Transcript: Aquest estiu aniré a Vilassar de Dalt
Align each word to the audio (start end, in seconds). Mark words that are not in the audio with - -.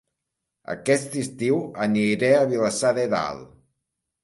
Aquest 0.75 1.17
estiu 1.25 1.59
aniré 1.87 2.33
a 2.39 2.49
Vilassar 2.55 2.95
de 3.03 3.07
Dalt 3.15 3.49